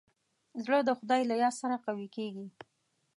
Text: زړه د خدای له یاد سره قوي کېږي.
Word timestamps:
زړه 0.63 0.79
د 0.83 0.89
خدای 0.99 1.21
له 1.29 1.35
یاد 1.43 1.55
سره 1.61 1.75
قوي 1.85 2.07
کېږي. 2.15 2.47